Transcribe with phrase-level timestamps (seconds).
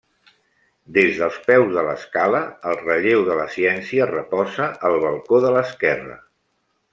[0.95, 6.19] Des dels peus de l’escala, el relleu de la Ciència reposa al balcó de l’esquerra.